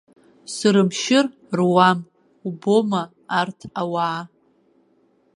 Срымшьыр 0.53 1.25
руам, 1.57 1.99
убома, 2.47 3.03
арҭ 3.39 3.59
ауаа. 3.81 4.21